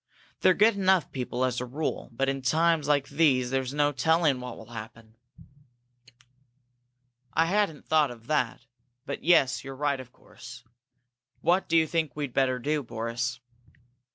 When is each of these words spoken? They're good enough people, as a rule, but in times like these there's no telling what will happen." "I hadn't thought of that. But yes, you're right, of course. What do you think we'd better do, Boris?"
They're 0.39 0.55
good 0.55 0.73
enough 0.75 1.11
people, 1.11 1.45
as 1.45 1.61
a 1.61 1.65
rule, 1.67 2.09
but 2.11 2.27
in 2.27 2.41
times 2.41 2.87
like 2.87 3.07
these 3.07 3.51
there's 3.51 3.71
no 3.71 3.91
telling 3.91 4.39
what 4.39 4.57
will 4.57 4.71
happen." 4.71 5.13
"I 7.35 7.45
hadn't 7.45 7.85
thought 7.85 8.09
of 8.09 8.25
that. 8.25 8.65
But 9.05 9.23
yes, 9.23 9.63
you're 9.63 9.75
right, 9.75 9.99
of 9.99 10.11
course. 10.11 10.63
What 11.41 11.69
do 11.69 11.77
you 11.77 11.85
think 11.85 12.15
we'd 12.15 12.33
better 12.33 12.57
do, 12.57 12.81
Boris?" 12.81 13.41